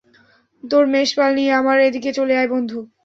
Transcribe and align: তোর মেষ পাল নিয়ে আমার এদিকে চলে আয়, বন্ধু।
তোর 0.63 0.83
মেষ 0.93 1.09
পাল 1.17 1.31
নিয়ে 1.35 1.51
আমার 1.53 1.77
এদিকে 1.87 2.11
চলে 2.17 2.33
আয়, 2.37 2.49
বন্ধু। 2.53 2.79